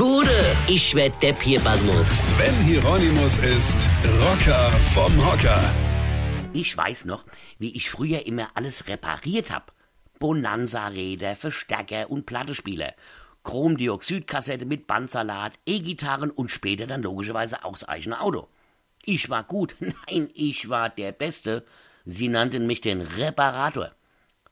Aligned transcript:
Gude, 0.00 0.56
ich 0.66 0.94
werd 0.94 1.22
Depp 1.22 1.42
hier, 1.42 1.60
Basmus. 1.60 2.28
Sven 2.28 2.54
Hieronymus 2.64 3.36
ist 3.36 3.86
Rocker 4.22 4.70
vom 4.94 5.14
Hocker. 5.26 5.60
Ich 6.54 6.74
weiß 6.74 7.04
noch, 7.04 7.26
wie 7.58 7.76
ich 7.76 7.90
früher 7.90 8.24
immer 8.24 8.48
alles 8.54 8.88
repariert 8.88 9.50
hab. 9.50 9.74
Bonanza-Räder, 10.18 11.36
Verstärker 11.36 12.10
und 12.10 12.24
Plattespieler. 12.24 12.94
Chromdioxidkassette 13.44 14.64
mit 14.64 14.86
Bandsalat, 14.86 15.52
E-Gitarren 15.66 16.30
und 16.30 16.50
später 16.50 16.86
dann 16.86 17.02
logischerweise 17.02 17.62
auch 17.66 17.72
das 17.72 17.84
eigene 17.84 18.22
Auto. 18.22 18.48
Ich 19.04 19.28
war 19.28 19.44
gut, 19.44 19.76
nein, 19.80 20.30
ich 20.32 20.70
war 20.70 20.88
der 20.88 21.12
Beste. 21.12 21.62
Sie 22.06 22.28
nannten 22.28 22.66
mich 22.66 22.80
den 22.80 23.02
Reparator. 23.02 23.90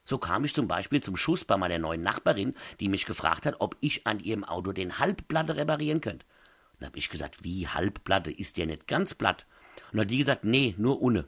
So 0.08 0.16
kam 0.16 0.42
ich 0.46 0.54
zum 0.54 0.68
Beispiel 0.68 1.02
zum 1.02 1.18
Schuss 1.18 1.44
bei 1.44 1.58
meiner 1.58 1.78
neuen 1.78 2.02
Nachbarin, 2.02 2.54
die 2.80 2.88
mich 2.88 3.04
gefragt 3.04 3.44
hat, 3.44 3.56
ob 3.58 3.76
ich 3.80 4.06
an 4.06 4.20
ihrem 4.20 4.42
Auto 4.42 4.72
den 4.72 4.98
Halbplatte 4.98 5.56
reparieren 5.56 6.00
könnte. 6.00 6.24
Und 6.80 6.86
hab 6.86 6.96
ich 6.96 7.10
gesagt, 7.10 7.44
wie 7.44 7.68
Halbplatte, 7.68 8.30
ist 8.30 8.56
der 8.56 8.64
nicht 8.64 8.86
ganz 8.86 9.12
platt? 9.12 9.44
Und 9.92 10.00
hat 10.00 10.10
die 10.10 10.16
gesagt, 10.16 10.46
nee, 10.46 10.74
nur 10.78 11.02
ohne. 11.02 11.26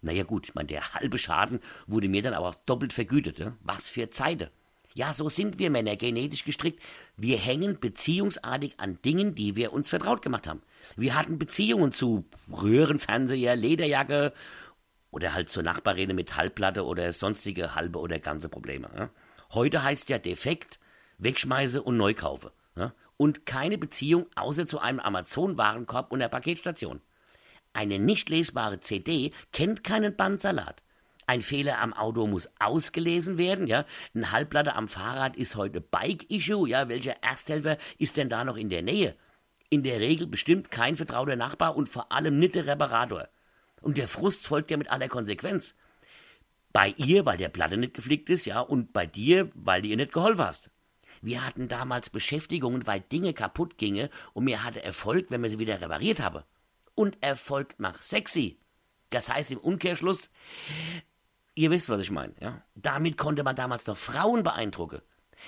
Naja 0.00 0.24
gut, 0.24 0.48
ich 0.48 0.56
meine, 0.56 0.66
der 0.66 0.94
halbe 0.94 1.16
Schaden 1.16 1.60
wurde 1.86 2.08
mir 2.08 2.22
dann 2.22 2.34
aber 2.34 2.48
auch 2.48 2.56
doppelt 2.66 2.92
vergütet. 2.92 3.38
Ja? 3.38 3.56
Was 3.60 3.88
für 3.88 4.10
Zeiten. 4.10 4.48
Ja, 4.94 5.14
so 5.14 5.28
sind 5.28 5.60
wir 5.60 5.70
Männer 5.70 5.94
genetisch 5.94 6.44
gestrickt. 6.44 6.82
Wir 7.16 7.38
hängen 7.38 7.78
beziehungsartig 7.78 8.80
an 8.80 8.98
Dingen, 9.04 9.36
die 9.36 9.54
wir 9.54 9.72
uns 9.72 9.90
vertraut 9.90 10.22
gemacht 10.22 10.48
haben. 10.48 10.62
Wir 10.96 11.14
hatten 11.14 11.38
Beziehungen 11.38 11.92
zu 11.92 12.24
Röhrenfernseher, 12.50 13.54
Lederjacke 13.54 14.32
oder 15.10 15.34
halt 15.34 15.50
zur 15.50 15.62
Nachbarin 15.62 16.14
mit 16.14 16.36
Halbplatte 16.36 16.84
oder 16.84 17.12
sonstige 17.12 17.74
halbe 17.74 17.98
oder 17.98 18.18
ganze 18.18 18.48
Probleme. 18.48 18.90
Ja? 18.96 19.10
Heute 19.52 19.82
heißt 19.82 20.08
ja 20.08 20.18
defekt, 20.18 20.78
wegschmeiße 21.18 21.82
und 21.82 21.96
neu 21.96 22.14
kaufe. 22.14 22.52
Ja? 22.76 22.92
Und 23.16 23.46
keine 23.46 23.78
Beziehung 23.78 24.26
außer 24.36 24.66
zu 24.66 24.78
einem 24.78 25.00
Amazon-Warenkorb 25.00 26.12
und 26.12 26.20
der 26.20 26.28
Paketstation. 26.28 27.00
Eine 27.72 27.98
nicht 27.98 28.28
lesbare 28.28 28.80
CD 28.80 29.32
kennt 29.52 29.84
keinen 29.84 30.16
Bandsalat. 30.16 30.82
Ein 31.26 31.42
Fehler 31.42 31.78
am 31.80 31.92
Auto 31.92 32.26
muss 32.26 32.48
ausgelesen 32.58 33.36
werden, 33.36 33.66
ja. 33.66 33.84
Ein 34.14 34.32
Halbplatte 34.32 34.74
am 34.74 34.88
Fahrrad 34.88 35.36
ist 35.36 35.56
heute 35.56 35.82
Bike-Issue, 35.82 36.66
ja. 36.66 36.88
Welcher 36.88 37.22
Ersthelfer 37.22 37.76
ist 37.98 38.16
denn 38.16 38.30
da 38.30 38.44
noch 38.44 38.56
in 38.56 38.70
der 38.70 38.80
Nähe? 38.80 39.14
In 39.68 39.82
der 39.82 40.00
Regel 40.00 40.26
bestimmt 40.26 40.70
kein 40.70 40.96
vertrauter 40.96 41.36
Nachbar 41.36 41.76
und 41.76 41.90
vor 41.90 42.10
allem 42.10 42.38
nicht 42.38 42.54
der 42.54 42.66
Reparator. 42.66 43.28
Und 43.80 43.96
der 43.96 44.08
Frust 44.08 44.46
folgt 44.46 44.70
ja 44.70 44.76
mit 44.76 44.90
aller 44.90 45.08
Konsequenz. 45.08 45.74
Bei 46.72 46.94
ihr, 46.96 47.24
weil 47.26 47.38
der 47.38 47.48
Platte 47.48 47.76
nicht 47.76 47.94
geflickt 47.94 48.30
ist, 48.30 48.44
ja, 48.44 48.60
und 48.60 48.92
bei 48.92 49.06
dir, 49.06 49.50
weil 49.54 49.82
du 49.82 49.88
ihr 49.88 49.96
nicht 49.96 50.12
geholfen 50.12 50.44
hast. 50.44 50.70
Wir 51.22 51.44
hatten 51.44 51.68
damals 51.68 52.10
Beschäftigungen, 52.10 52.86
weil 52.86 53.00
Dinge 53.00 53.32
kaputt 53.34 53.78
gingen 53.78 54.08
und 54.34 54.44
mir 54.44 54.64
hatte 54.64 54.82
Erfolg, 54.82 55.30
wenn 55.30 55.42
wir 55.42 55.50
sie 55.50 55.58
wieder 55.58 55.80
repariert 55.80 56.20
habe. 56.20 56.44
Und 56.94 57.16
Erfolg 57.22 57.74
macht 57.78 58.02
sexy. 58.04 58.58
Das 59.10 59.32
heißt 59.32 59.50
im 59.52 59.58
Umkehrschluss, 59.58 60.30
ihr 61.54 61.70
wisst, 61.70 61.88
was 61.88 62.00
ich 62.00 62.10
meine, 62.10 62.34
ja. 62.40 62.62
Damit 62.74 63.16
konnte 63.16 63.42
man 63.42 63.56
damals 63.56 63.86
noch 63.86 63.96
Frauen 63.96 64.42
beeindrucken. 64.42 65.00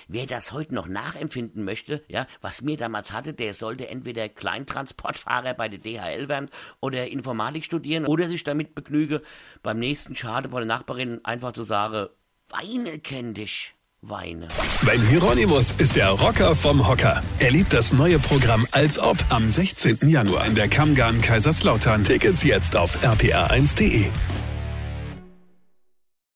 Wer 0.07 0.25
das 0.25 0.51
heute 0.51 0.75
noch 0.75 0.87
nachempfinden 0.87 1.63
möchte, 1.63 2.03
ja, 2.07 2.27
was 2.41 2.61
mir 2.61 2.77
damals 2.77 3.11
hatte, 3.11 3.33
der 3.33 3.53
sollte 3.53 3.87
entweder 3.87 4.29
Kleintransportfahrer 4.29 5.53
bei 5.53 5.69
der 5.69 5.79
DHL 5.79 6.29
werden 6.29 6.49
oder 6.79 7.07
Informatik 7.09 7.65
studieren 7.65 8.05
oder 8.05 8.27
sich 8.27 8.43
damit 8.43 8.75
begnügen, 8.75 9.19
beim 9.63 9.79
nächsten 9.79 10.15
Schade 10.15 10.49
bei 10.49 10.59
der 10.59 10.67
Nachbarin 10.67 11.23
einfach 11.23 11.53
zu 11.53 11.63
sagen, 11.63 12.07
Weine 12.49 12.99
kenn 12.99 13.33
dich. 13.33 13.73
Weine. 14.03 14.47
Sven 14.67 15.01
Hieronymus 15.07 15.73
ist 15.77 15.95
der 15.95 16.09
Rocker 16.09 16.55
vom 16.55 16.87
Hocker. 16.87 17.21
Er 17.37 17.51
liebt 17.51 17.71
das 17.71 17.93
neue 17.93 18.17
Programm 18.17 18.65
Als 18.71 18.97
Ob 18.97 19.17
am 19.29 19.51
16. 19.51 20.09
Januar 20.09 20.47
in 20.47 20.55
der 20.55 20.67
Kammgarn 20.67 21.21
Kaiserslautern. 21.21 22.03
Tickets 22.03 22.43
jetzt 22.43 22.75
auf 22.75 22.97
rpr1.de. 23.03 24.09